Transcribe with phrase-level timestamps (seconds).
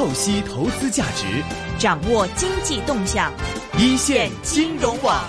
[0.00, 1.26] 透析投资价值，
[1.78, 3.30] 掌握经济动向，
[3.78, 5.22] 一线金融网。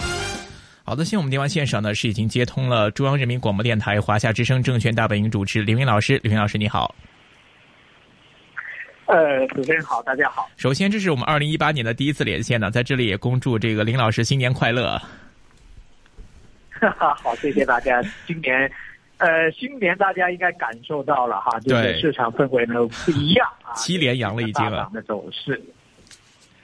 [0.86, 6.96] 好的，现在我们电话线上呢是已经接通了中央人民广播电台华夏之声证券大本营主持刘云老师，刘云老师你好。
[9.08, 10.50] 呃，主持人好，大家好。
[10.56, 14.98] 首先，这是我们二零一八年的第一次连线呢，在这里也恭祝这个林老师新年快乐。
[16.70, 18.02] 哈哈，好，谢谢大家。
[18.26, 18.72] 今年，
[19.22, 22.74] 呃，新年大家应该感受到了哈，就是市场氛围呢
[23.06, 25.62] 不一样啊，七连阳了已经了的走势。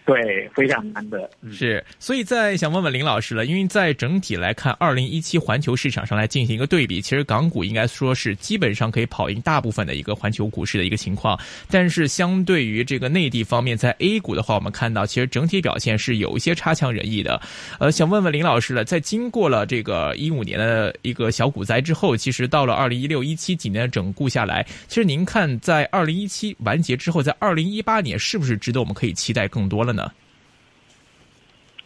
[0.07, 1.29] 对，非常难得。
[1.51, 11.37] 是，所以再想问问林老师了，因为在整体来看，二零一七环球市场上来进行一个对比，其实港股应该说是基本上可以跑赢大部分的一个环球股市的一个情况。
[11.69, 17.41] 但是相对于这个内地方面，在 A 股的话，我们看到其实整体表现是有一些差强人意的。
[17.77, 29.96] 呃，想问问林老师了，在经过了这个一五年的一个小股灾之后，其实到了二零一六一七几年的整固下来，其实您看在二零一七完结之后，在二零一八年是不是值得我们可以期待更多了呢？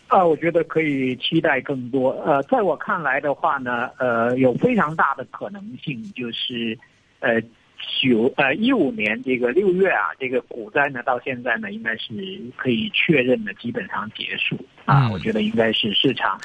[0.07, 2.11] 啊，我觉得可以期待更多。
[2.25, 6.77] 呃，在我看来的话呢，呃，有非常大的可能性，就是，
[7.21, 7.41] 呃，
[8.01, 15.09] 九呃一五年这个六月啊，这个股灾呢，到现在呢，应该是可以确认的基本上结束啊。
[15.11, 16.37] 我觉得应该是市场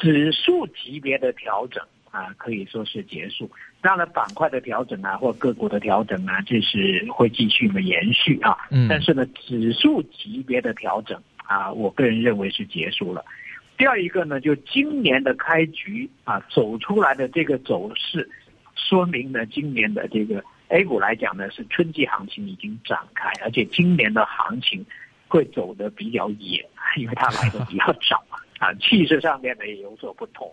[0.00, 3.50] 指数级别的调整啊，可以说是结束。
[3.80, 8.56] 当然，板块的调整啊，或个股的调整啊，这是会继续的延续啊。
[8.70, 8.88] 嗯。
[8.88, 11.20] 但是呢，指数级别的调整。
[11.48, 13.24] 啊，我个人认为是结束了。
[13.78, 18.28] 第二一个呢，就今年的开局啊，走出来的这个走势，
[18.74, 24.84] 说明呢，今年的这个 A 股来讲呢，是春季行情已经展开，而且今年的行情
[25.28, 28.20] 会走的比较野，因为它来的比较早
[28.58, 30.52] 啊，气势上面呢也有所不同。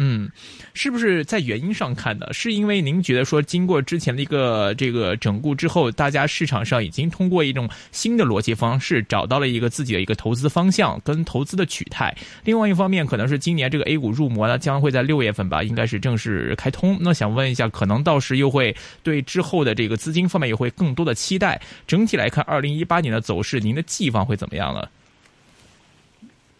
[0.00, 0.30] 嗯，
[0.74, 2.26] 是不是在原因上看呢？
[2.32, 12.16] 是因为您觉得说，经过之前的一个这个整固之后，大家市场上已经通过一种新的逻辑方式，找到了一个自己的一个投资方向跟投资的取态。
[12.44, 16.96] 另外一方面，可能是今年这个 A 股入魔呢，将会在六月份吧，应该是正式开通。
[17.00, 21.60] 那想问一下，可能到时又会对之后的这个资金方面也会更多的期待。
[21.86, 24.88] 整体来看，二零一八年的走势，您的计划会怎么样呢？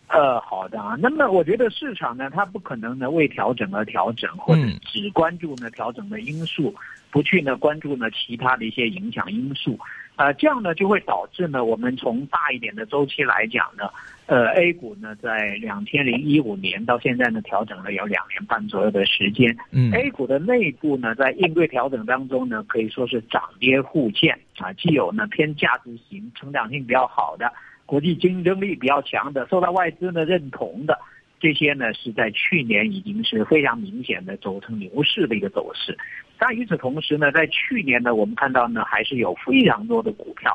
[0.08, 0.96] 呃，好的啊。
[0.98, 6.74] 那么我觉得市场呢，它不可能呢为调整而调整，或者只关注呢调整的因素，
[7.10, 9.78] 不去呢关注呢其他的一些影响因素。
[10.16, 13.88] 呃，这样呢就会导致呢，我们从大一点的周期来讲呢，
[14.26, 19.56] 呃，A 股呢在两千零一五年到现在呢调整了有两年半左右的时间。
[19.70, 27.52] 嗯，A 股的内部呢在应对调整当中呢，可以说是涨跌互见啊，既有呢偏价值型、成长性比较好的。
[27.88, 30.98] 国际竞争力比较强的，受到外资的认同的，
[31.40, 35.96] 这些呢是在去年已经是非常明显的走成牛市的一个走势。
[36.36, 40.54] 但与此同时呢，在去年呢，我们看到呢还是有非常多的股票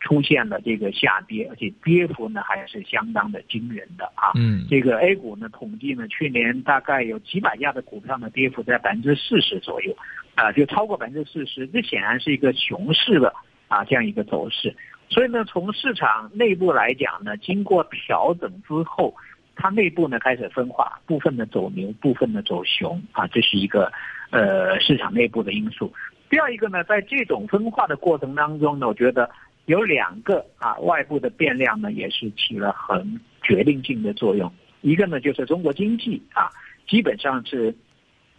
[0.00, 4.32] 出现了这个下跌，而且跌幅呢还是相当的惊人的啊。
[4.34, 9.96] 嗯，这个 A 股呢统计呢，去年大概有几百家的股票呢跌幅在百分之四十左右，
[10.34, 13.32] 啊，就超过百分之四十，这显然是一个熊市的
[13.68, 14.76] 啊这样一个走势。
[15.08, 19.14] 所以呢，从市场内部来讲呢，经过调整之后，
[19.54, 23.92] 它内部呢开始分化，部分的走牛，部分的走熊啊，这是一个
[24.30, 25.92] 呃市场内部的因素。
[26.28, 29.30] 第二一个呢，在这种分化的过程当中呢，我觉得
[29.66, 34.52] 有两个啊外部的变量呢，也是起了很决定性的作用。
[34.80, 36.50] 一个呢就是中国经济啊，
[36.88, 37.72] 基本上是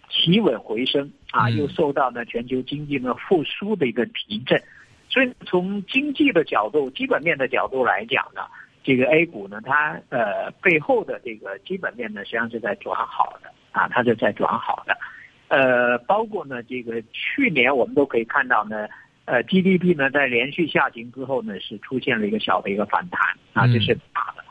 [0.09, 4.61] 企稳回升啊，又受到呢全球经济呢复苏的一个提振。
[5.15, 8.41] 所以从经济的角度、基本面的角度来讲呢，
[8.83, 14.97] 这个 A 股呢，它呃背后的这个基本面呢，实际上是在转好的啊，它是在转好的。
[15.47, 18.89] 呃，包括呢，这个去年我们都可以看到呢，
[19.23, 23.21] 呃 GDP 呢在连续下行之后呢，是出现了一个小的一个反弹
[23.53, 24.43] 啊，这是大的。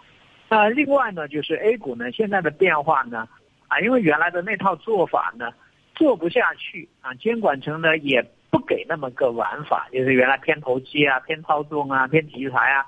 [0.49, 3.29] 那另外呢，就是 A 股呢现在的变化呢，
[3.69, 5.51] 啊，因为原来的那套做法呢
[5.95, 8.27] 做不下去啊，监管层呢也。
[8.55, 12.87] 不给那么个玩法，就是原来偏投机啊、偏操纵啊、偏题材啊，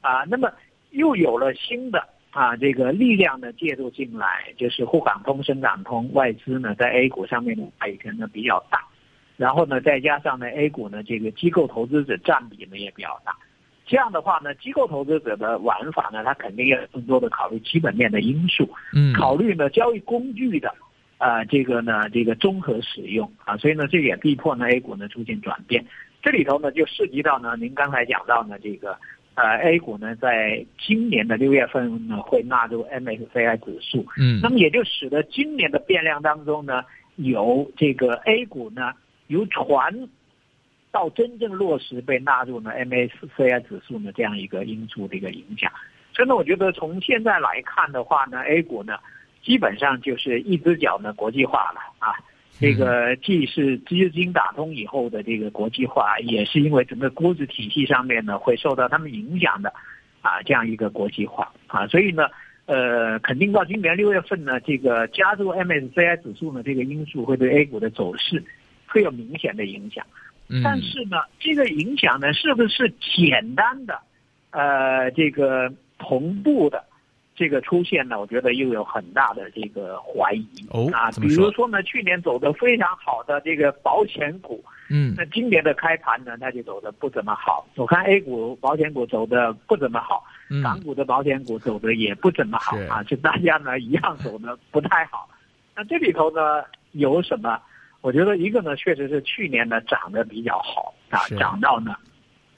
[0.00, 0.48] 啊，那么
[0.90, 8.86] 又有了新的啊这个力量的介入进来，就是沪港通、深港通，外资呢在 A 股上面的话语权呢比较大，
[9.36, 13.36] 然后呢再加上呢 A 股呢这个机构投资者占比呢也比较大，
[13.86, 20.72] 这样的话呢机构投资者的玩法呢，他肯定要更多的考虑基本面的因素，嗯，考虑呢交易工具的。
[21.18, 25.84] 啊，这个呢，这个综合使用啊，所以呢，这也逼迫呢 A 股呢出现转变。
[26.22, 28.96] 这里头呢，就涉及到呢，您刚才讲到呢，这个
[29.34, 34.06] 呃 A 股呢，在今年的六月份呢，会纳入 MSCI 指数。
[34.18, 36.84] 嗯，那么也就使得今年的变量当中呢，
[37.16, 38.92] 有这个 A 股呢，
[39.26, 40.08] 由传
[40.90, 45.70] 到真正落实被纳入呢 MSCI 指数呢这样一个因素的一个影响。
[46.14, 48.98] 所以呢，我觉得从现在来看的话呢，A 股呢
[49.42, 52.12] 基本上就是一只脚呢国际化了啊。
[52.60, 59.72] 这个既是资金打通以后的这个国际化，也是因为整个估值体系上面呢会受到他们影响的
[60.20, 61.86] 啊这样一个国际化啊。
[61.86, 62.24] 所以呢，
[62.66, 68.42] 呃，肯定到今年六月份呢，这个加入 MSCI 指数呢这个因素会对 A 股的走势
[68.86, 70.04] 会有明显的影响。
[70.64, 74.00] 但是呢，这个影响呢是不是简单的
[74.50, 75.72] 呃这个？
[76.00, 76.84] 同步的
[77.38, 87.64] 这个出现呢，我觉得又有很大的这个怀疑哦啊，比如说呢，去年走的非常好的这个保险股，嗯，那今年的开盘呢，那就走的不怎么好。
[87.76, 90.24] 我看 A 股保险股走的不怎么好，
[90.64, 95.28] 港股的保险股走的也不怎么好啊，就大家呢一样走的不太好。
[95.76, 97.60] 那这里头呢有什么？
[98.00, 101.94] 我觉得一个呢，确实是去年呢涨得比较好啊，涨到呢，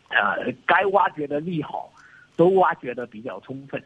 [0.08, 1.92] 呃，该挖掘的利好。
[2.36, 3.82] 都挖掘的比较充分，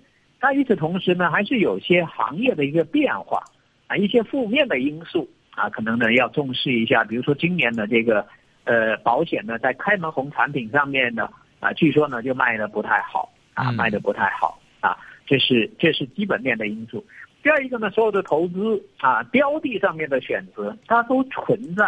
[0.46, 3.42] 但与此同时呢，还是有些行业的一个变化
[3.86, 7.02] 啊，一些负面的因素啊，可能呢要重视一下。
[7.02, 8.26] 比如说今年的这个
[8.64, 11.30] 呃保险呢，在开门红产品上面呢
[11.60, 14.94] 啊，据说呢就卖的不太好啊，卖的不太好啊，
[15.24, 17.02] 这是这是基本面的因素。
[17.42, 21.86] 第二一个呢，所有的投资啊标的上面的选择，它都存在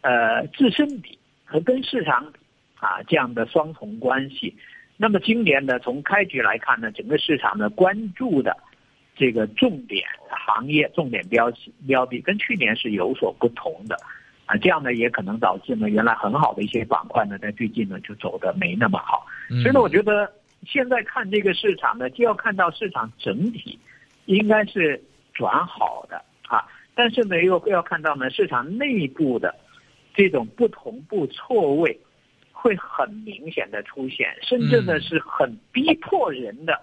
[0.00, 2.38] 呃自身比和跟市场比
[2.80, 4.56] 啊这样的双重关系。
[4.96, 8.56] 那么今年呢，从开局来看呢，整个市场呢关注的
[9.16, 11.52] 这个重点行业、重点标
[11.86, 13.96] 标的跟去年是有所不同的，
[14.46, 19.26] 啊，这样呢也可能导致呢原来很好的一些板块呢，在最近呢就走的没那么好。
[19.62, 20.30] 所以呢，我觉得
[20.64, 23.76] 现在看这个市场呢，就要看到市场整体
[24.26, 25.02] 应该是
[25.32, 26.64] 转好的啊，
[26.94, 29.52] 但是呢又要看到呢市场内部的
[30.14, 31.98] 这种不同步错位。
[32.64, 36.80] 会很明显的出现，甚至呢是很逼迫人的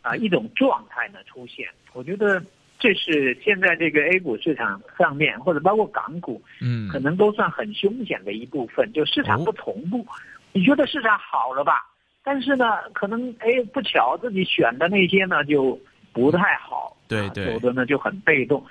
[0.00, 1.68] 啊一种状态呢出现。
[1.92, 2.42] 我觉得
[2.78, 10.06] 这是现在这个 A 股市场上面，或者包括港股，嗯，可能都算很凶险的一部分，就市场不同步。
[10.54, 11.84] 你觉得市场好了吧？
[12.24, 12.64] 但是呢，
[12.94, 15.78] 可能哎不巧自己选的那些呢就
[16.10, 18.64] 不太好，对对，有的呢就很被动。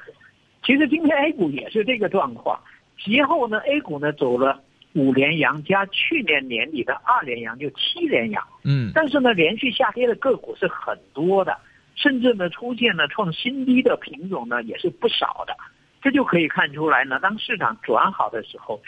[0.64, 2.60] 其实今天 A 股也是这个状况，
[2.98, 4.64] 其后呢 A 股呢走了。
[4.98, 8.44] 五连阳加去年年底的二连阳，就七连阳。
[8.64, 11.56] 嗯，但是呢，连续下跌的个股是很多的，
[11.96, 15.56] 甚至呢出现了创新低的品种呢也是不少的。
[16.02, 18.82] 这就可以看出来呢，当市场转好的时候，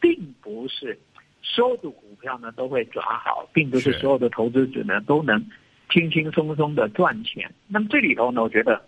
[0.00, 0.98] 并不是
[1.42, 5.44] 所有的股票呢都会转好，并不是所有的投资者呢都能
[5.90, 7.52] 轻轻松松的赚钱。
[7.68, 8.82] 那么这里头呢，我觉得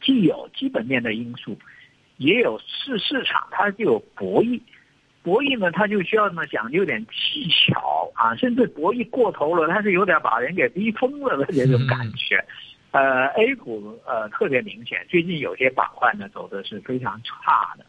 [0.00, 1.58] 既有基本面的因素，
[2.18, 4.60] 也有市市场它就有博弈。
[5.22, 12.42] 博弈呢，它就需要呢讲究点技巧啊，甚至博弈过头了，它是有点把人给逼疯了的这种感觉。
[12.92, 17.84] 呃，A 股呃特别明显，最近有些板块呢走的是非常差的。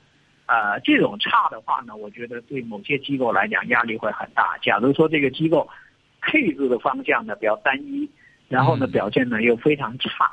[0.46, 4.58] 呃，这种差的话呢，我觉得对某些机构来讲压力会很大。
[4.62, 5.68] 假如说这个机构
[6.22, 8.10] 配置的方向呢比较单一，
[8.50, 10.30] 然后呢表现呢又非常差，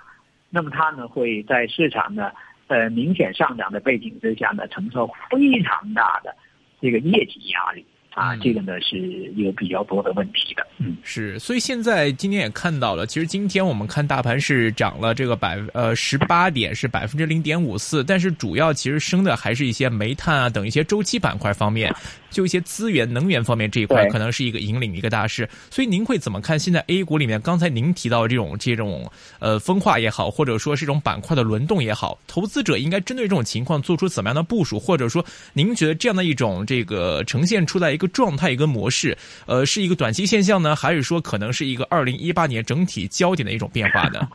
[0.50, 2.32] 那么它呢会在市场呢
[2.66, 6.34] 呃明显上涨的背景之下呢承受非常大的。
[6.80, 7.84] 这个业绩压力
[8.14, 8.98] 啊，这个呢是
[9.36, 10.66] 有比较多的问题的。
[10.78, 21.94] 嗯，是，所以现在今天也看到了，其实今天我们看大盘是涨了这个百呃十八点，是百分之零点五四，但是主要其实升的还是一些煤炭啊等一些周期板块方面。
[22.30, 25.48] 就一些资源能源方面这一块，可能是一个引领一个大势。
[25.70, 27.40] 所以您会怎么看现在 A 股里面？
[27.40, 34.78] 刚才您提到这种这种呃分化也好，或者说是这种板块的轮动也好，投资者应该针对这种情况做出怎么样的部署？
[34.78, 39.16] 或者说，您觉得这样的一种这个呈现出来一个状态一个模式，
[39.46, 44.28] 呃，是一个短期现象呢，还是说可能是一个二零一八年整体焦点的一种变化呢？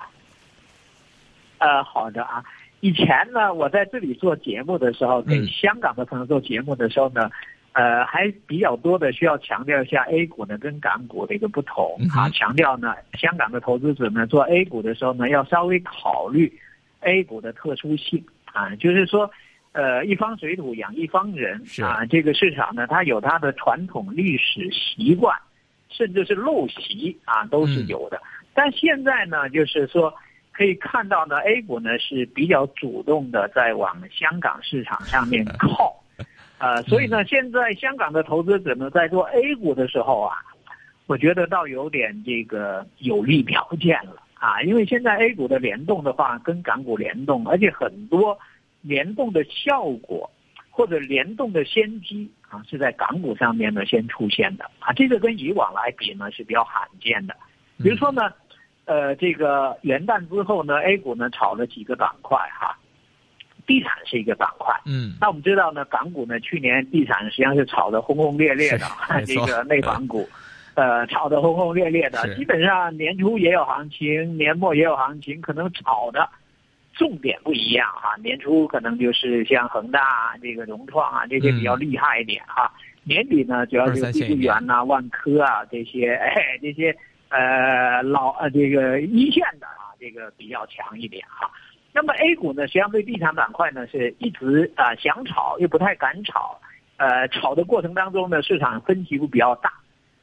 [1.60, 2.44] 呃，好的啊。
[2.80, 7.30] 以前呢，我在这里做节目的时候，给香港的朋友做节目的时候呢。
[7.74, 16.52] 呃，还比较多的需要强调一下 A 股呢跟港股的一个不同啊，强调呢香港的投资者呢做 A 股的时候呢要稍微考虑
[17.00, 19.28] A 股的特殊性啊，就是说，
[19.72, 25.36] 呃，一方水土养一方人啊，这个市场呢它有它的传统历史习惯，
[25.90, 28.22] 甚至是陋习啊都是有的，
[28.54, 30.14] 但现在呢就是说
[30.52, 36.03] 可以看到呢 A 股呢是比较主动的在往香港市场上面靠。
[36.60, 40.38] 呃，所以呢，现在香港的投资者呢，在做 A 股的时候啊，
[41.08, 44.16] 我觉得倒有点这个有利条件了。
[44.36, 48.38] 啊，因为现在 A 股的联动的话，跟港股联动，而且很多
[48.82, 50.30] 联动的效果
[50.70, 54.66] 或者联动的先机啊，是在港股上面呢先出现的。
[54.80, 57.34] 啊，这个跟以往来比呢是比较罕见的。
[57.82, 58.34] 比如说呢，
[58.84, 62.78] 呃，这个元旦之后呢，A 股呢炒了几个板块哈，
[63.66, 64.74] 地产是一个板块。
[64.86, 68.86] 嗯，那我们知道呢，港股呢去年地产实际上是炒得轰轰烈烈的，
[69.26, 70.28] 这个内房股，
[70.76, 76.30] 呃， 炒得轰轰烈烈的，基本上年初也有行情，年末也有行情，可能炒的。
[76.96, 82.72] 重点不一样哈，年初可能就是像恒大、这个融创啊这些比较厉害一点哈，
[83.04, 86.96] 年底呢主要是碧桂园呐、万科啊 这些，哎这些
[87.30, 91.50] 呃老呃这个一线的啊这个比较强一点哈。
[91.94, 96.60] 那么 A 股呢，实际上对地产板块呢是一直啊想炒又不太敢炒，
[96.98, 99.72] 呃炒的过程当中呢市场分歧会比较大。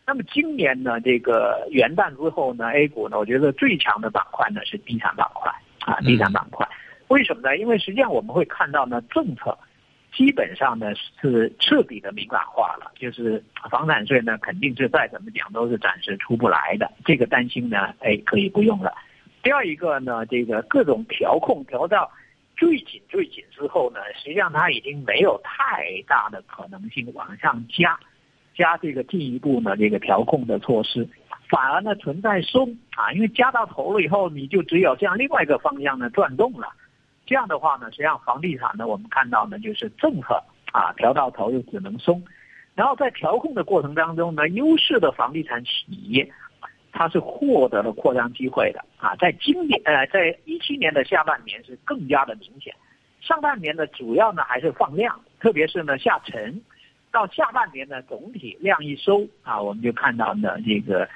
[0.06, 5.50] 那么今年呢这个元旦之后呢 A 股呢我觉得最强的板块呢是地产板块。
[5.86, 6.68] 啊，地产板块，
[7.08, 7.56] 为什么呢？
[7.56, 9.56] 因为实际上我们会看到呢，政策
[10.12, 18.92] 基本上呢是彻底的敏感化了，就是房产税呢肯定是再怎么讲都是暂时出不来的，这个担心呢，哎，可以不用了。
[19.42, 22.10] 第二一个呢，这个各种调控调到
[22.56, 27.98] 最紧最紧之后呢，实际上它已经没有太大的可能性往上加，
[28.54, 31.08] 加这个进一步呢这个调控的措施。
[31.48, 36.68] 反而呢存在松啊，因为加到头了以后，你就只有向另外一个方向呢转动了。
[37.26, 40.34] 这样的话呢，实际上房地产呢，我们看到呢就是政策
[40.72, 42.22] 啊调到头又只能松，
[42.74, 46.30] 然后在调控的过程当中呢，优势的房地产企业
[46.92, 49.14] 它是获得了扩张机会的啊。
[49.16, 52.74] 在今年呃，在一七年的下半年是更加的明显，
[53.20, 56.60] 上半年呢主要呢还是放量，特别是呢下沉，
[57.10, 61.08] 到下半年呢总体量一收啊，我们就看到呢这个。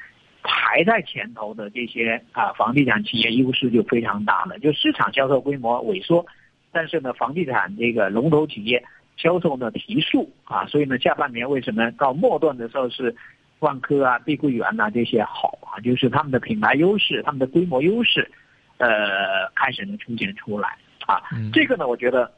[0.47, 6.26] 排在前头的这些啊，房地产企业优势就非常大了，就市场销售规模萎缩，
[6.71, 8.85] 但是呢，房地产这个龙头企业
[9.16, 13.16] 销售呢提速啊，所以呢，下半年为什么到末段的时候是
[13.64, 18.30] 万科啊、碧桂园呐这些好啊，就是他们的品牌优势、他们的规模优势，
[18.78, 20.68] 呃，开始能出现出来
[21.06, 21.21] 啊，
[21.52, 22.30] 这个呢，我觉得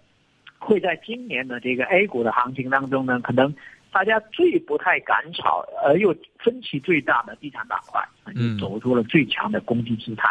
[0.59, 3.55] 会在今年的这个 A 股的行情当中呢，可能。
[3.93, 8.03] 大家最不太敢炒，而又分歧最大的地产板块，
[8.35, 10.29] 就走出了最强的攻击姿态。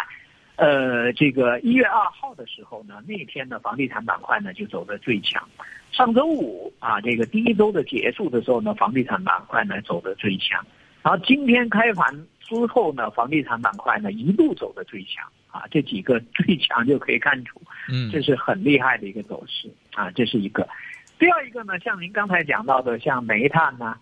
[0.58, 5.42] 呃，这个一月二号的时候呢，那天的房地产板块呢就走的最强。
[5.92, 10.64] 上周五啊，这个第一周的结束的时候呢，房地产板块呢走的最强。
[11.06, 15.24] 然后今天开盘之后呢，房地产板块呢一路走的最强。
[15.52, 20.68] 啊，这几个最强就可以看出，嗯，这是很厉害的一个走势啊，这是一个。
[21.18, 23.96] 第二一个呢，像您刚才讲到的，像煤炭呐，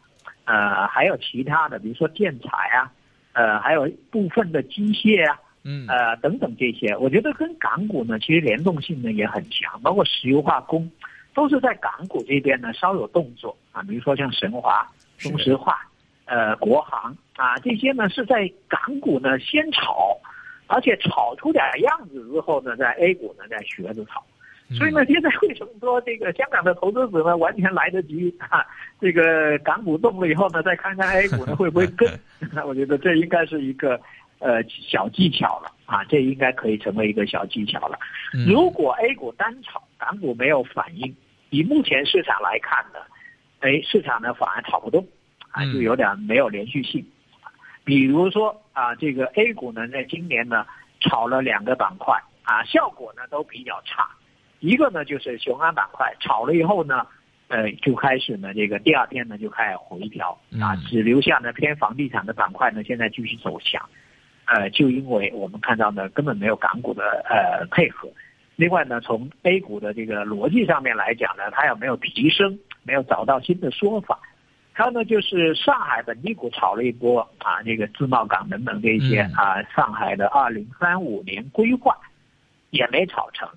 [0.46, 2.92] 呃，还有其他的，比如说建材啊，
[3.34, 10.90] 呃，还有部分的机械啊，嗯，呃，等等这些，我觉得跟港股呢，其实联动性呢也很强，包括石油化工，
[11.36, 14.84] 都是在港股这边呢稍有动作啊，比如说像神华、
[15.20, 15.86] 中石化、
[16.26, 20.18] 呃，国航啊，这些呢是在港股呢先炒，
[20.68, 24.24] 而且炒出点样子之后呢，在 A 股呢再学着炒。
[24.78, 28.66] 所以呢，现在为什么说这个香港的投资者呢完全来得及啊？
[29.00, 32.10] 这个港股动了以后呢，再看看 A 股呢会不会跟？
[32.54, 34.00] 那 我觉得这应该是一个
[34.40, 38.00] 呃小技巧了啊，这应该可以成为一个小技巧了。
[38.48, 41.14] 如果 A 股单炒，港股没有反应，
[41.50, 43.00] 以目前市场来看呢，
[43.60, 45.06] 哎，市场呢反而炒不动
[45.54, 47.06] 啊，就有点没有连续性。
[47.86, 50.66] 比如说啊，这个 A 股呢，在今年呢
[51.00, 54.10] 炒了两个板块啊，效果呢都比较差。
[54.60, 57.06] 一个呢就是雄安板块炒了以后呢，
[57.50, 63.88] 呃就开始呢这个第二天呢就开始回调啊，只留下呢偏房地产的板块呢现在继续走强，
[64.46, 68.10] 呃就因为我们看到呢根本没有港股的呃配合，
[68.56, 74.18] 另外呢从 A 股的这个逻辑上面来讲呢，它也没有提升，没有找到新的说法，
[74.74, 81.96] 还有呢就是上海本地股炒了一波啊，这个自贸港等等这些啊，上海的二零三五年规划
[82.72, 83.48] 也没炒成。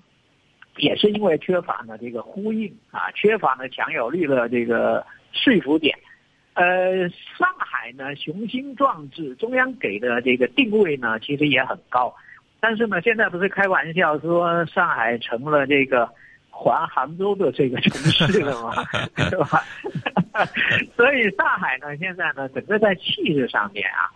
[0.77, 5.97] 也是因为缺乏呢这个呼应啊，缺乏呢强有力的这个说服点。
[6.53, 12.13] 呃，上海呢雄心壮志，中央给的这个定位呢其实也很高，
[12.59, 16.07] 但是呢现在不是开玩笑说上海成了这个
[16.59, 18.73] 环杭州的这个城市了嘛？
[19.29, 19.63] 是吧？
[20.97, 24.09] 所以上海呢现在呢整个在气势上面啊，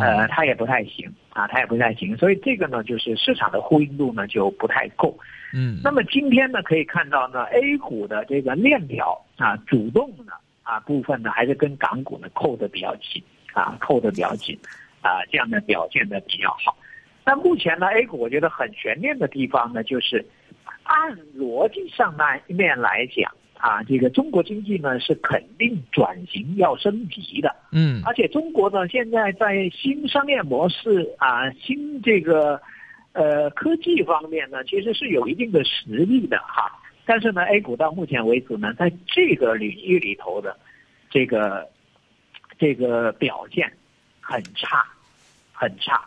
[0.00, 5.18] 呃，它也不太行啊，它也不太行，所以这个呢就是市场的呼应度呢就不太够。
[5.52, 13.20] 嗯，那么今天呢，可以看到呢，A 股的这个链条啊，主动的啊部分呢，还是跟港股呢扣的比较紧
[13.54, 14.56] 啊，扣的比较紧
[15.02, 16.76] 啊，这样的表现的比较好。
[17.24, 20.24] 那目前呢，A 股我觉得很悬念的地方呢，就是
[20.84, 32.60] 按逻辑上面面来讲啊，这个中国经济呢是肯定转型要升级的，嗯，而且中国呢现在在新商业模式啊，新这个
[33.12, 36.70] 呃科技方面呢，其实是有一定的实力的哈。
[37.04, 40.56] 但是呢，A 股到目前为止呢，在这个领域里头的
[41.10, 41.66] 这个
[42.58, 43.72] 这个表现
[44.20, 44.84] 很差，
[45.52, 46.00] 很差。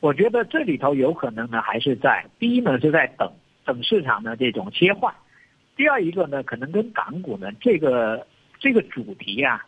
[0.00, 3.32] 我觉得这里头有可能呢，还是在第一呢是在等
[3.68, 5.14] 等市场的这种切换。
[5.76, 8.26] 第二一个呢，可能跟港股呢这个
[8.58, 9.62] 这个主题啊，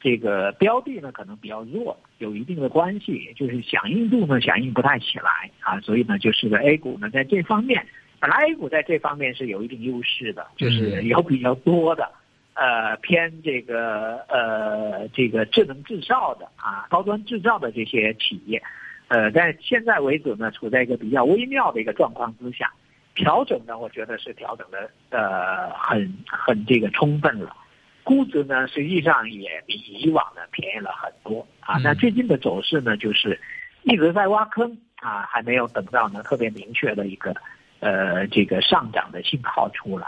[0.00, 7.86] 这个标的呢可能比较弱，有一定的关系，就是响应度呢响应不太起来啊，所以呢就是个 A 股呢在这方面，
[8.18, 12.10] 本来 A 股在这方面是有一定优势的，就是有比较多的
[12.54, 18.60] 呃偏这个呃这个智能制造的啊高端制造的这些企业，
[19.08, 22.72] 呃，但现在为止呢处在一个比较微妙的一个状况之下。
[23.14, 27.54] 调整呢，我觉得是调整的呃很很这个充分了，
[28.04, 31.78] 估值呢实际上也比以往呢便宜了很多啊。
[31.82, 33.38] 那最近的走势呢，就是
[33.82, 37.34] 一直在挖坑啊，还没有等到呢特别明确的一个
[37.80, 40.06] 呃这个上涨的信号出来，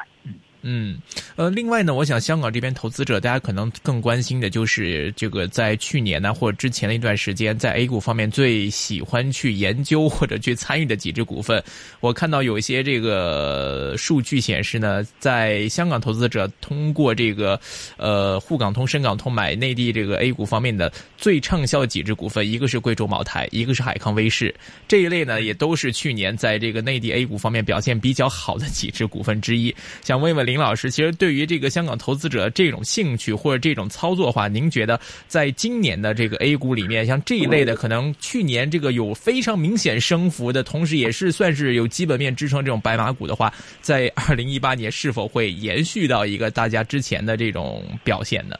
[0.64, 0.98] 嗯。
[1.36, 11.62] 呃，另外呢，我想香港这边投资者，大家可能更关心的就是这个在去年呢或者之前的一段时间，在 A 股方面最喜欢去研究或者去参与的几只股份。
[12.00, 17.60] 我看到有一些这个数据显示呢，在香港投资者通过这个
[17.96, 24.54] 呃沪港通、深港通买内地这个 A 股方面的最畅销几只股份，一个是贵州茅台，一个是海康威视，
[24.88, 29.74] 这一类呢也都是去年在这个内地 A 股方面表现比较好的几只股份之一。
[30.02, 30.53] 想问问林。
[30.54, 48.54] 林老师，其实对于这个香港投资者这种兴趣或者这种操作的话，您觉得在今年的这个 A 股里面，像这一类的，可能去年这个有非常明显升幅的，同时也是算是有基本面支撑这种白马股的话，在二零一八年是否会延续到一个大家之前的这种表现呢？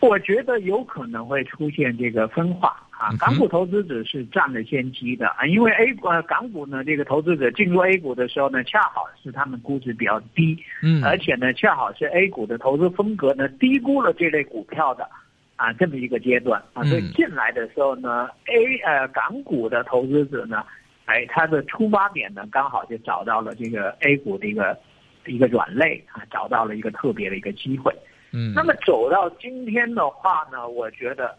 [0.00, 2.76] 我觉得有可能会出现这个分化。
[3.00, 15.08] 啊，港股投资者是占了先机的啊，因为 A 股呃港股呢，这个投资者进入 A 股的时候呢，恰好是他们估值比较低，嗯，而且呢，恰好是 A 股的投资风格呢低估了这类股票的
[15.56, 20.62] 啊这么一个阶段啊，所以进来的时候呢，A 呃港股的投资者呢，
[21.06, 24.78] 哎，他的出发点呢刚好就找到了这个 A 股的一个
[25.24, 27.90] 一个软肋啊，找到了一个特别的一个机会，
[28.32, 31.34] 嗯，那么走到今天的话呢，我觉得。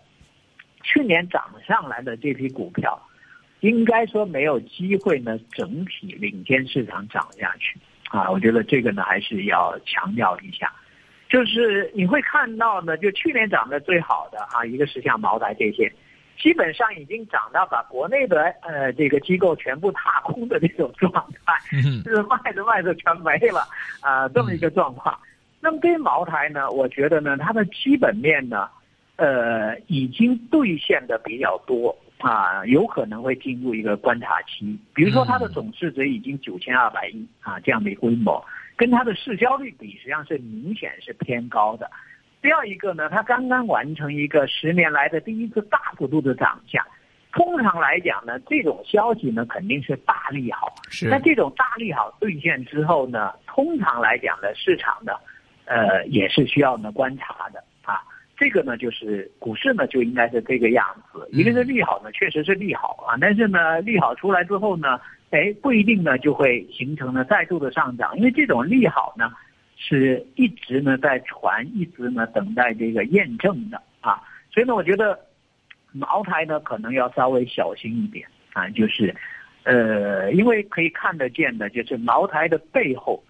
[0.83, 2.99] 去年涨上来的这批股票，
[3.61, 8.29] 应该说没有机会呢，整体领先市场涨下去啊！
[8.29, 10.71] 我觉得这个呢还是要强调一下，
[11.29, 15.91] 就是你会看到呢，就去年涨得最好的啊，一个是像茅台这些，
[16.39, 21.11] 基本上已经涨到把国内的呃这个机构全部踏空的这种状
[21.45, 21.53] 态，
[22.03, 23.61] 就是卖着卖着全没了
[24.01, 25.17] 啊，这么一个状况。
[25.59, 28.67] 那么对于茅台呢，我觉得呢，它的基本面呢。
[29.17, 34.77] 呃，已经兑现的比较多啊，有可能会进入一个观察期。
[34.93, 38.43] 比如说，它的总市值已经九千二百亿啊，这样的规模，
[38.75, 41.89] 跟它的市销率比，实际上是明显是偏高的。
[42.41, 46.83] 第二一个呢，它刚刚完成一个十年来的第一次大幅度的涨价。
[47.33, 50.73] 通常来讲呢，这种消息呢肯定是大利好。
[50.89, 51.07] 是。
[51.07, 55.13] 那这种大利好兑现之后呢，通常来讲呢，市场呢，
[55.63, 57.70] 呃，也是需要呢观察的啊。
[58.41, 61.29] 这个呢，就是股市呢就应该是这个样子。
[61.31, 64.99] 一个是利好呢，确实是利好啊，但是呢，利好出来之后呢，
[65.29, 69.31] 哎，不一定呢就会形成了再度的上涨，因为这种利好呢
[69.77, 74.19] 是一直呢在传，一直呢等待这个验证的啊。
[74.51, 75.19] 所以呢，我觉得
[75.91, 79.15] 茅台呢可能要稍微小心一点啊，就是
[79.65, 83.23] 呃，因为可以看得见的，就是茅台的背后。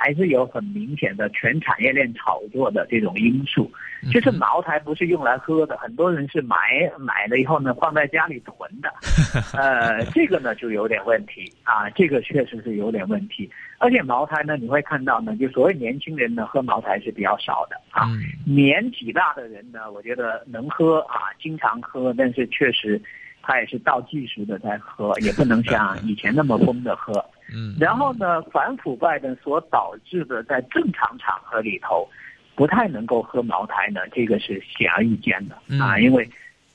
[0.00, 3.68] 还是有很明显的全产业链炒作的这种因素，
[4.12, 6.56] 就是茅台不是用来喝的，很多人是买
[6.96, 8.88] 买了以后呢放在家里囤的，
[9.58, 13.50] 呃，这个呢就有点问题啊，这个确实是有点问题。
[13.78, 18.06] 而且茅台呢，你会看到呢，就所谓年轻人呢喝茅台是比较少的啊，
[18.46, 23.02] 年纪大的人呢，我觉得能喝啊，经常喝，但是确实
[23.42, 27.12] 他也是倒计时的在喝，也不能像以前那么疯的喝。
[27.54, 32.08] 嗯，然后呢，反腐败呢所导致的，在正常场合里头，
[32.54, 36.28] 不太能够喝茅台呢，这个是显而易见的啊，因为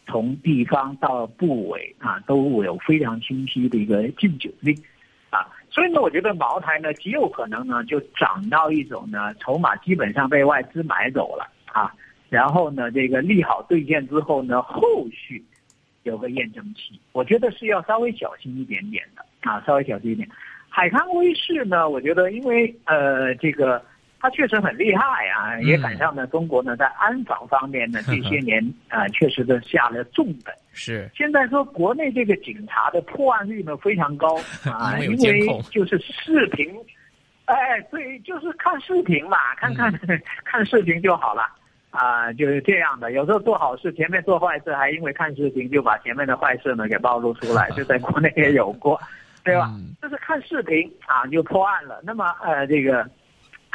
[0.08, 4.76] 从地方到部委啊，都有非常清晰的一个禁酒令
[5.30, 11.94] 啊，所以呢，我觉得茅台呢极有可能呢就涨到一种呢筹码基本上被外资买走了啊，
[12.30, 15.44] 然后呢这个利好兑现之后呢，后续
[16.02, 20.28] 有个验证期，我觉得是要稍微小心一点点的啊，稍微小心一点。
[20.76, 21.88] 海康威视呢？
[21.88, 23.80] 我觉得，因为呃，这个
[24.20, 28.60] 他确实很厉害啊，也赶上了中国呢在安防方面呢这些年
[28.90, 30.52] 啊确实的下了重本。
[30.72, 31.08] 是。
[31.14, 36.68] 现在说国内这个警察的破案率呢非常高啊，因为就是视频，
[37.46, 39.94] 哎，对，就是看视频嘛，看看
[40.44, 41.44] 看视频就好了
[41.92, 43.12] 啊，就是这样的。
[43.12, 49.00] 有时候做好事，前面做坏事，还因为看视频就把前面的坏事呢给暴露出来， 就在国内也有过，
[49.44, 49.74] 对吧？
[50.02, 52.02] 就是看视频啊就破案了。
[52.04, 53.10] 那么呃这个。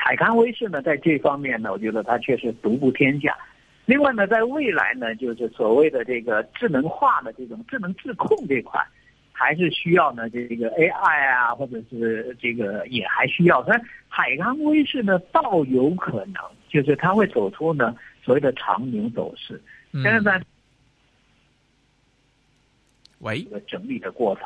[0.00, 3.36] 海康威视呢，在这方面呢，我觉得它确实独步天下。
[3.84, 8.80] 另外呢，在未来呢，就是所谓的这个智能化的这种智能自控这块，
[9.32, 13.60] 还是需要呢这个 AI 啊，或者是这个也还需要。
[13.64, 13.78] 但
[14.08, 16.36] 海康威视呢，倒有可能，
[16.68, 19.60] 就是它会走出呢所谓的长牛走势。
[19.94, 20.40] 现在在
[23.18, 24.44] 喂，一个整理的过程。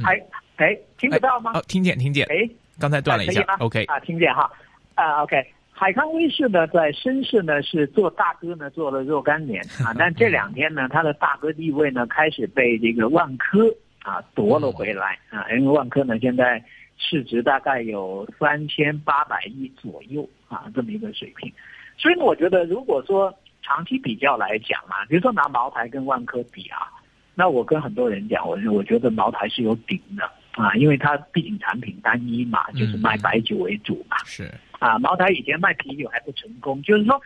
[0.00, 0.14] 还
[0.56, 1.52] 哎，听得到吗？
[1.54, 2.24] 哦，听见，听见。
[2.30, 3.42] 哎，刚才断了一下。
[3.58, 4.48] OK 啊，听见哈。
[4.94, 16.62] 啊，OK，海康威视呢，在深市呢是做大哥呢，做了若干年 啊，但这两天呢，它的大哥地位呢开始被这个万科啊夺了回来啊，因为万科呢现在
[16.98, 21.50] 市值大概有三千八百亿左右啊这么一个水平，
[21.96, 26.86] 所以呢，我觉得如果说长期比较来讲啊，比如说拿茅台跟万科比啊，
[27.34, 34.52] 那我跟很多人讲，我我觉得茅台是有顶的啊，因为它毕竟产品单一嘛，就是卖白酒为主嘛，是。
[34.78, 37.20] 啊，茅台以前卖啤酒还不成功，就是说，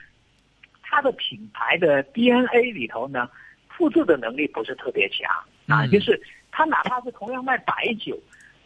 [0.83, 3.29] 它的品牌的 DNA 里头呢，
[3.69, 5.29] 复制的能力不是特别强
[5.67, 5.87] 啊。
[5.87, 6.21] 就是
[6.53, 8.17] 它哪怕是同样卖白酒，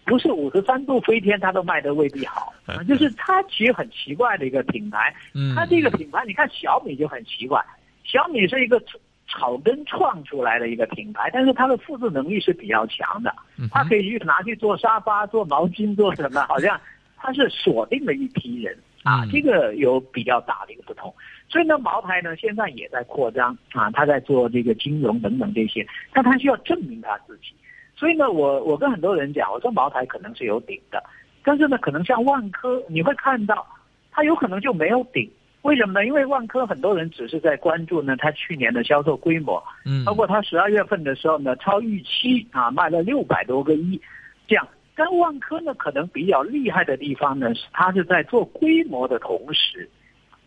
[0.05, 2.53] 不是五十三度飞天，它都卖的未必好。
[2.87, 5.15] 就是它其实很奇怪的一个品牌。
[5.55, 7.65] 它这个品牌，你看小米就很奇怪，
[8.05, 8.83] 小米是一个
[9.31, 13.35] 草根创出来的一个品牌，但是它的复制能力是比较强的。
[13.71, 16.79] 它可以去拿去做沙发、做毛巾、做什么，好像。
[17.23, 21.15] 它是锁定了一批人啊，这个有比较大的一个不同。
[21.51, 27.53] 所以呢，茅台呢现在也在扩张啊，它在做这个金融等等这些，但它需要证明它自己。
[27.95, 31.05] 所以呢，我我跟很多人讲，我说茅台可能是有顶的，
[31.45, 33.67] 但是呢，可能像万科，你会看到
[34.11, 35.31] 它有可能就没有顶。
[35.63, 36.07] 为什么呢？
[36.07, 44.01] 因为万科很多人只是在关注呢，它去年的销售规模，嗯，包括它十二月份的时候呢，超预期啊，卖了六百多个亿，
[44.47, 44.67] 这样。
[44.97, 49.89] 但万科呢，可能比较厉害的地方呢，是它是在做规模的同时，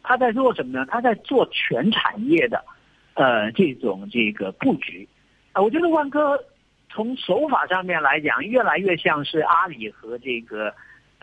[0.01, 0.85] 它在做什么呢？
[0.89, 2.63] 它在做全产业的，
[3.13, 5.07] 呃，这种这个布局。
[5.53, 6.43] 啊，我觉得万科
[6.89, 10.73] 从手法上面来讲，越来越像是阿里和这个，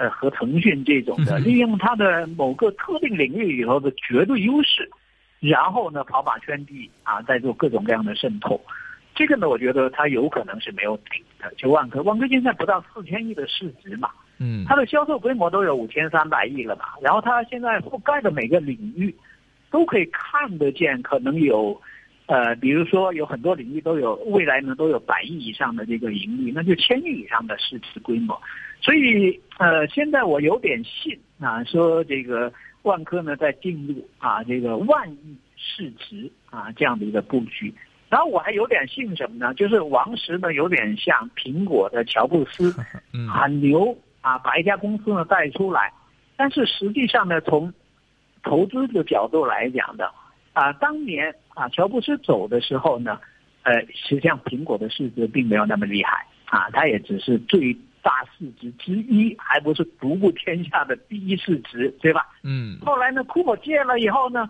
[0.01, 4.89] 呃，和腾讯这种的，利用它的某个特定领域里头的绝对优势，
[5.41, 8.59] 然后呢，跑马圈地啊，在做各种各样的渗透。
[9.15, 11.53] 这个呢，我觉得它有可能是没有顶的。
[11.59, 14.09] 就万科，万科现在不到四千亿的市值嘛，
[14.39, 16.85] 嗯，它的销售规模都有五千三百亿了嘛。
[17.03, 19.15] 然后它现在覆盖的每个领域，
[19.71, 21.79] 都可以看得见，可能有，
[22.25, 28.41] 呃，比如说有很多领域都有未来呢都有百亿以上的这个盈利，那就千亿以上的市值规模。
[28.81, 37.73] 所以，呃，现在我有点信啊，说这个万科呢在进入啊这个万亿市值啊这样的一个布局。
[38.09, 39.55] 然后我还有点信什么呢？
[39.55, 42.75] 就是王石呢，有点像苹果的乔布斯，
[43.33, 45.93] 很牛啊，把一家公司呢带出来。
[46.37, 47.73] 但是实际上呢，从
[48.43, 50.11] 投资的角度来讲的
[50.55, 53.21] 啊，当年啊乔布斯走的时候呢，
[53.63, 62.27] 呃，实际上苹果的市值并没有那么厉害啊，它也只是最大市值之一，还不是独步天下的第一市值，对吧？
[62.43, 62.79] 嗯。
[62.81, 64.49] 后来呢，库珀借了以后呢。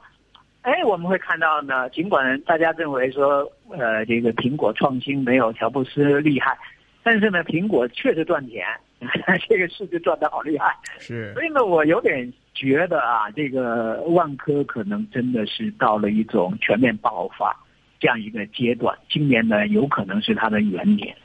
[0.62, 6.54] 哎，我们会看到呢，尽管大家认为说，呃，这个苹果创新没有乔布斯厉害，
[7.02, 8.62] 但是呢，苹果确实赚钱，
[9.48, 10.76] 这个市值赚的好厉害。
[10.98, 11.32] 是。
[11.32, 17.56] 所以呢，我有点觉得啊，这个万科可能真的是到了一种全面爆发
[17.98, 18.94] 这样一个阶段。
[19.08, 21.16] 今年呢，有可能是它的元年。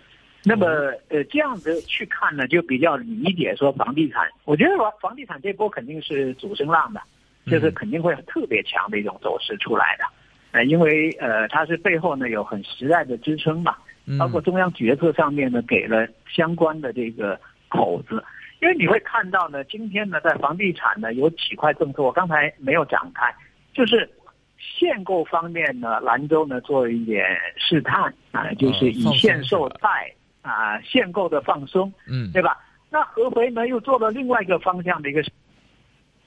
[0.46, 0.66] 那么，
[1.10, 4.30] 呃，这样子去看呢，就比较理解说房地产。
[4.46, 7.02] 我觉得房房地产这波肯定是主升浪的。
[7.48, 10.06] 就是肯定会特别强的一种走势出来的，
[10.52, 13.78] 呃，因为呃，它是背后呢有很实在的支撑嘛，
[14.18, 18.24] 包括中央决策上面呢给了相关的这个口子，
[18.64, 23.32] 因为你会看到呢，今天呢在房地产呢有几块政策，我刚才没有展开，
[23.76, 24.10] 就是
[24.58, 27.24] 限购方面呢，兰州呢做一点
[27.58, 30.12] 试探啊，就是以限售贷
[30.50, 32.58] 啊限购的放松，嗯，对吧？
[32.90, 35.24] 那合肥呢又做了另外一个方向的一个。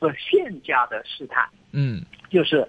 [0.01, 2.01] 做现价的试探，嗯，
[2.31, 2.65] 就是，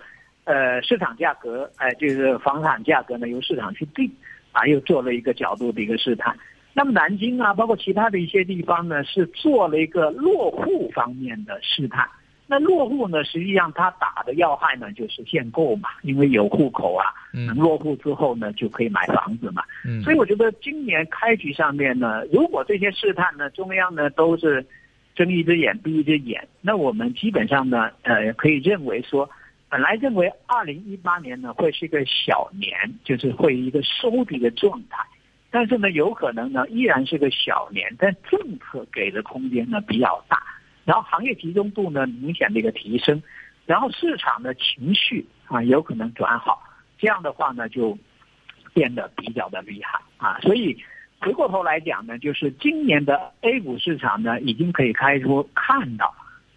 [0.45, 4.11] 呃，市场价格，哎，就是房产价格呢由市场去定，
[4.51, 6.35] 啊，又做了一个角度的一个试探。
[6.73, 12.09] 那么南京啊，包括其他的一些地方呢，是做了一个落户方面的试探，
[12.51, 19.61] 那落户呢，实际上他打的要害呢就是限购嘛，因为有户口啊，能落户之后呢就可以买房子嘛。
[19.85, 24.65] 嗯，所以我觉得今年开局上面呢，如果这些试探呢，中央呢都是
[25.13, 29.29] 睁一只眼闭一只眼，那我们基本上呢，呃，可以认为说，
[29.69, 35.05] 本来认为二零一八年呢会是一个小年，就是会一个收底的状态，
[35.51, 40.41] 但是呢，有可能呢依然是个小年，但政策给的空间呢比较大。
[40.89, 43.21] 然后行业集中度呢明显的一个提升，
[43.67, 46.63] 然后市场的情绪啊有可能转好，
[46.97, 47.95] 这样的话呢就
[48.73, 50.39] 变得比较的厉害啊。
[50.39, 50.75] 所以
[51.19, 56.11] 回过头来讲呢，就是今年的 A 股市场呢已经可以开出看到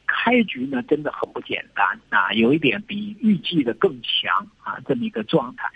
[0.06, 5.68] 开局呢真的很不简单啊，有一点比预计的更强啊这么一个状态。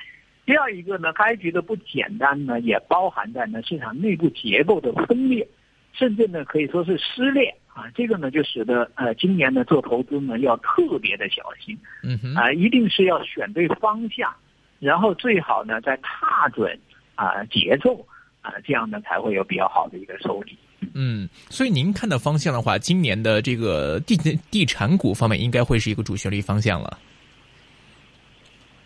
[0.46, 5.46] 第二一个呢，开局的不简单呢，也包含在呢市场内部结构的分裂，
[5.92, 7.54] 甚至呢可以说是撕裂。
[7.76, 14.34] 啊，这个呢就使得呃，今年呢做投资呢要特别的小心，嗯哼，啊，一定是要选对方向，
[14.78, 16.78] 然后最好呢再踏准
[17.16, 17.94] 啊节奏
[18.40, 20.56] 啊，这样呢才会有比较好的一个收益。
[20.94, 24.16] 嗯，所以您看的方向的话，今年的这个地
[24.50, 26.98] 地产股方面应该会是一个主旋律方向了。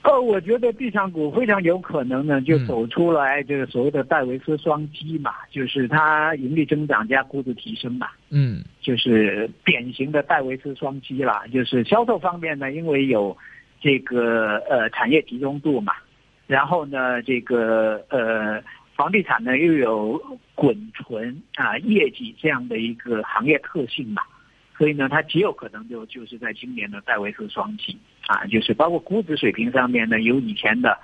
[0.03, 11.45] 呃，我觉得地产股非常有可能呢，就走出来这个所谓的戴维斯双击嘛，就是它盈利增长加估值提升嘛，嗯，就是典型的戴维斯双击啦。
[11.53, 13.37] 就是销售方面呢，因为有
[13.79, 15.93] 这个呃产业集中度嘛，
[16.47, 18.63] 然后呢，这个呃
[18.97, 20.19] 房地产呢又有
[20.55, 24.23] 滚存啊业绩这样的一个行业特性嘛。
[24.79, 27.99] 所以呢，它极有可能就就是在今年的戴维斯双击
[28.31, 30.97] 啊，就是包括估值水平上面呢，由以前的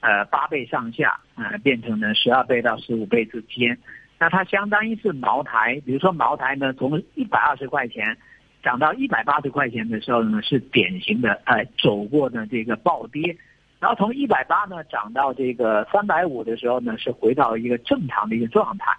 [0.00, 3.78] 呃八倍上下啊，变成了十二倍到十五倍之间。
[4.18, 8.14] 那它相当于是茅台，比如说茅台呢，从一百二十块钱
[8.62, 13.34] 涨到一百八十块钱的时候呢，是典型的呃走过的这个暴跌，
[13.80, 18.92] 然后从一百八呢涨到这个三百五的时候呢，是回到一个正常的一个状态。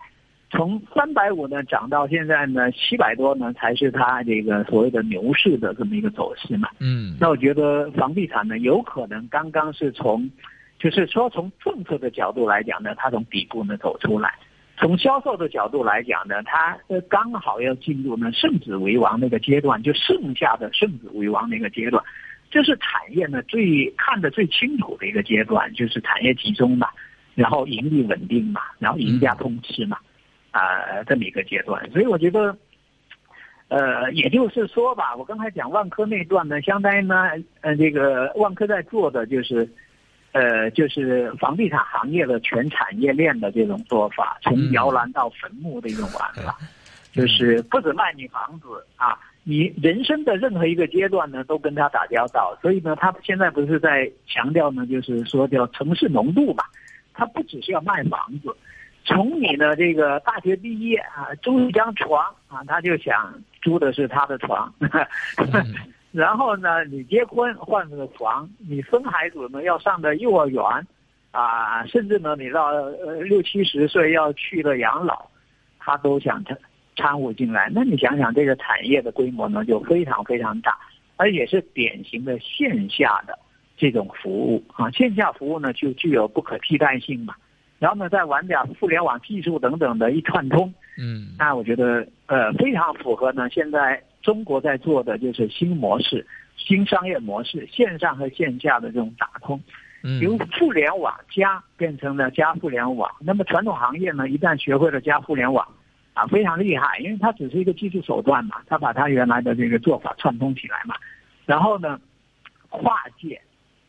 [0.55, 6.69] 从三百五呢涨到现在呢七百多呢，才是它这个所谓的牛市的这么一个走势嘛。
[6.79, 10.29] 嗯，那我觉得房地产呢，有可能刚刚是从，
[10.79, 14.29] 就是说从政策的角度来讲呢，它从底部呢走出来；
[14.77, 16.77] 从销售的角度来讲呢，它
[17.09, 22.01] 刚好要进入呢圣子为王那个阶段，就剩下的圣子为王那个阶段，
[22.49, 26.87] 这是产业呢最看得最清楚的一个阶段，就是产业集中嘛，
[27.33, 29.97] 然后盈利稳定嘛，然后赢家通吃嘛。
[30.55, 32.55] 啊，这么一个阶段，所以我觉得，
[33.67, 39.69] 呃，也就是说吧，我刚才讲万科那段呢，相当于呢，呃，这个万科在做的就是，
[40.31, 46.57] 呃，就是房地产行业的全产业链的这种做法，从摇篮到坟墓的一种玩法，
[47.11, 56.63] 就是不止卖你房子啊，你人生的任何一个阶段呢，都跟他打交道，所以呢，他现在不是在强调呢，就是说叫城市浓度嘛，
[57.13, 58.55] 他不只是要卖房子。
[59.05, 64.73] 从你的这个大学毕业啊，租一张床啊，他就想租的是他的床，
[66.11, 70.63] 然后呢，你结婚换个床，你生孩子呢要上的幼儿园，
[71.31, 75.27] 啊，甚至呢你到呃六七十岁要去了养老，
[75.77, 76.57] 他都想参
[76.95, 77.69] 掺和进来。
[77.71, 80.75] 那你想想这个产业的规模呢，就非常非常大，
[81.17, 83.37] 而且是典型的线下的
[83.77, 87.35] 这种服务啊，线下服务呢就具有不可替代性嘛。
[87.85, 93.47] 然后呢，再玩点互联网技术等等的一串通，嗯，那我觉得呃非常符合呢。
[93.51, 96.25] 现在中国在做的就是新模式、
[96.57, 99.61] 新商业模式，线上和线下的这种打通，
[100.19, 103.07] 由互联网加变成了加互联网。
[103.19, 105.63] 那么传统行业呢，一旦学会了加互联网，
[106.15, 110.95] 啊，非常厉害，因为它只是一个技术手段嘛，它把它原来的这个做法串通起来嘛，
[111.45, 112.01] 然后呢，
[112.69, 113.39] 跨界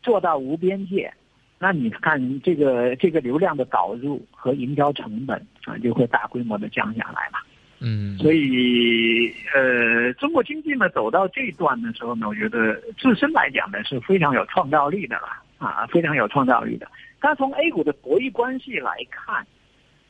[0.03, 1.11] 做到无边界。
[1.59, 7.39] 那你看这个这个流量的导入和营销成本啊，就会大规模的降下来了。
[7.79, 16.87] 嗯，所以呃，中国经济呢走到这一段的时候呢，我觉得自身来讲呢是非常有创造力的了啊，非常有创造力的。
[17.21, 19.47] 但从 A 股的博弈关系来看，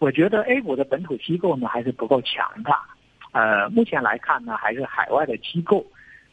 [0.00, 2.82] 我觉得 A 股的本土机构呢还是不够强大。
[3.30, 5.86] 呃，目前来看呢，还是海外的机构，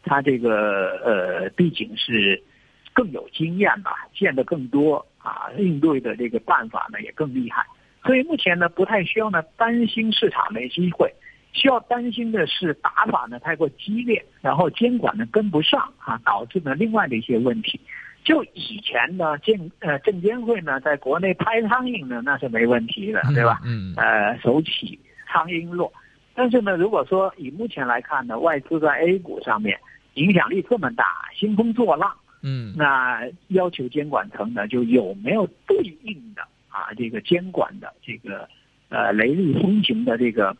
[0.03, 2.41] 它这个呃毕竟是。
[2.93, 7.65] 更有经验吧，见得更多啊，应对的这个办法呢也更厉害，
[8.05, 11.11] 所以目前呢不太需要呢担心市场没机会，
[11.51, 17.79] 需要担心的是打法呢太过激烈，然后监管呢跟不上啊，导致呢另外的一些问题。
[18.23, 23.59] 就以前呢证呃证监会呢在国内拍苍蝇呢那是没问题的，对吧？
[23.65, 23.93] 嗯。
[23.97, 25.91] 呃，手起苍蝇落，
[26.33, 29.79] 但是呢如果说以目前来看呢，外资在 A 股上面。
[30.15, 38.47] 影响力这么大，兴风作浪，嗯，那要求监管层呢，就有没有对应的啊这个监管的这个
[38.89, 40.55] 呃雷厉风行的这个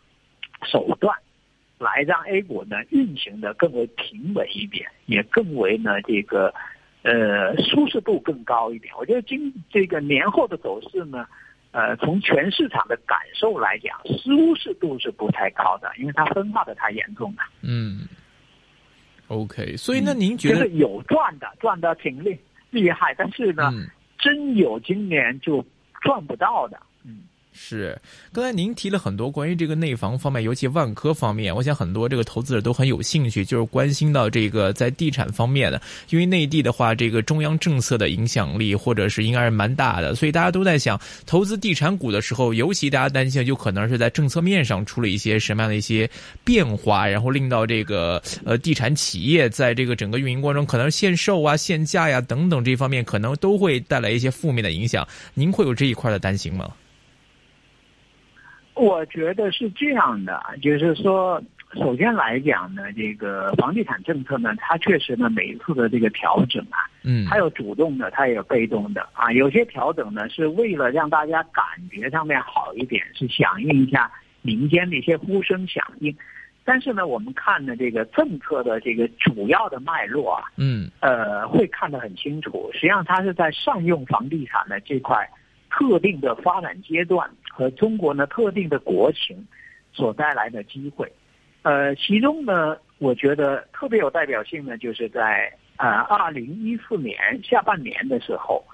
[0.65, 1.15] 手段，
[1.77, 6.53] 来让 A 股呢运行的更为平稳一点，也更为呢这个
[7.03, 8.93] 呃舒适度更高一点。
[8.97, 11.27] 我觉得今这个年后的走势呢。
[11.75, 17.41] 呃，从全市场的感受来讲，舒适度是不太高的，因为它分化的太严重了。
[17.63, 18.07] 嗯
[19.33, 22.37] ，OK，所以那您觉得、就是有赚的，赚的挺厉
[22.69, 23.87] 厉害，但是呢，嗯
[24.19, 25.65] 真有今年就
[26.01, 26.79] 赚不到的。
[27.55, 27.95] 是，
[28.31, 46.09] 刚才您提了很多关于这个内房方面，尤其万科方面，我想很多这个投资者都很有兴趣，就是关心到这个在地产方面的，因为内地的话，这个中央政策的影响力或者是应该是蛮大的，所以大家都在想，投资地产股的时候，尤其大家担心就可能是在政策面上出了一些什么样的一些
[46.43, 55.07] 变化，然后令到这个呃地产企业在这个整个运营过程中，可能限售啊、限价呀等等这方面，可能都会带来一些负面的影响。
[55.35, 56.67] 您会有这一块的担心吗？
[58.75, 61.41] 我觉得是这样的，就是说，
[61.75, 69.31] 首先来讲呢，这个房地产政策呢，它确实呢每一次的这个调整啊，嗯，它有主动的，它也有被动的啊。
[69.31, 76.15] 有些调整呢是为了让大家感觉上面好一点，是响应一下民间的一些呼声响应。
[76.65, 82.69] 但是呢，我们看呢这个政策的这个主要的脉络啊，嗯，呃，会看得很清楚。
[82.73, 85.29] 实际上，它是在善用房地产的这块
[85.69, 87.29] 特定的发展阶段。
[87.55, 89.45] 和中国呢特定的国情
[89.91, 91.11] 所带来的机会，
[91.61, 98.65] 呃，其中呢，我觉得特别有代表性呢，就是在呃二零一四年下半年的时候，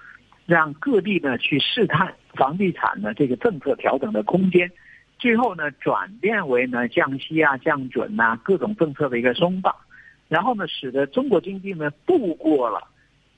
[0.46, 4.72] 让各地呢去试探房地产的这个政策调整的空间，
[5.18, 9.76] 最后呢转变为呢降息啊、降准呐各种政策的一个松绑，
[10.30, 12.88] 然后呢使得中国经济呢度过了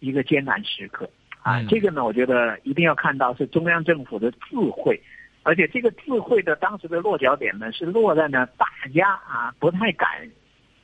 [0.01, 1.09] 一个艰难时刻。
[1.41, 5.01] 啊，这个呢我觉得一定要看到是中央政府的智慧。
[5.43, 10.07] 而且这个智慧的当时的落脚点呢，是落在呢大家啊不太敢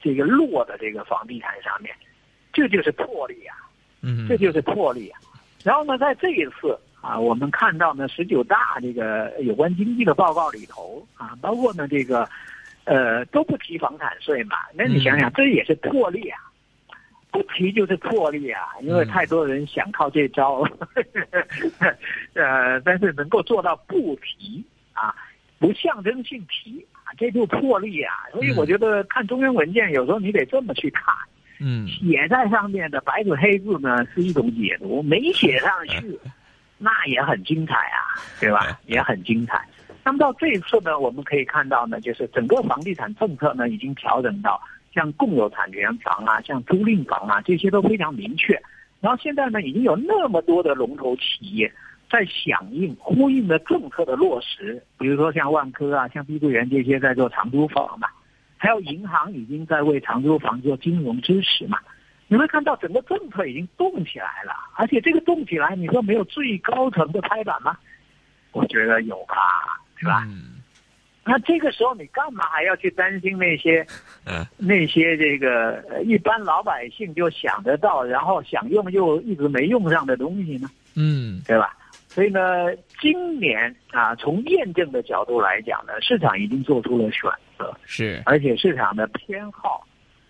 [0.01, 1.93] 这个落的这个房地产上面，
[2.51, 3.55] 这就是魄力啊，
[4.01, 5.19] 嗯，这就是魄力啊。
[5.63, 12.27] 然后呢，在这一次啊，我们看到呢十九大这个有关经济的报告里头啊，包括呢这个
[12.85, 16.39] 呃都不提房产税嘛，那你想想这也是魄力啊。
[17.37, 20.63] 不提就是魄力啊，因为太多人想靠这招，
[22.33, 25.13] 呃，但是能够做到不提啊，
[25.59, 28.11] 不象征性提啊，这就魄力啊。
[28.31, 31.13] 所以我觉得看中央文件，有时候你得这么去看，
[31.59, 36.19] 嗯，写在上面的白纸黑字呢是一种解读，没写上去，
[36.79, 38.79] 那也很精彩啊，对吧？
[38.87, 39.63] 也很精彩。
[40.03, 44.59] 那么到这一次呢，我们可以看到呢，就是整个房地产政策呢已经调整到。
[44.97, 48.59] 像共有产权房啊，像租赁房啊，这些都非常明确。
[48.99, 51.71] 然后现在呢，已经有那么多的龙头企业
[52.09, 58.07] 在响应、呼应的政策的落实，比如说像万科啊、像碧桂园这些在做长租房嘛，
[58.57, 61.77] 还有银行已经在为长租房做金融支持嘛。
[62.27, 67.77] 你会看到整个政策已经动起来了，而且这个动起来，你说没有最高层的拍板吗？
[68.51, 69.35] 我觉得有吧，
[69.95, 70.27] 是吧？
[71.27, 73.85] 那这个时候你干嘛还要去担心那些，
[74.55, 80.69] 那些这个一般老百姓就想得到，然后想用又一直没用上的东西呢？
[80.95, 81.75] 嗯，对吧？
[82.07, 89.85] 所以呢，今年啊，从验证的角度来讲呢，市场已经做出了选择，是，而且市场的偏好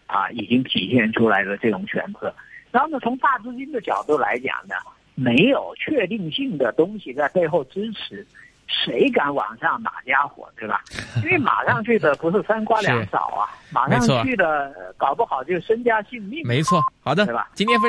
[0.08, 2.34] 啊，已经体现出来了这种选择。
[2.72, 4.76] 然后呢，从大资金的角度来讲呢，
[5.16, 8.26] 没有确定性的东西在背后支持。
[8.68, 10.82] 谁敢往上马家伙，对吧？
[11.24, 16.46] 因为马上去的不是三瓜两枣啊，马上去的搞不好就身家性命。
[16.46, 17.50] 没错，好的，对吧？
[17.54, 17.86] 今天分。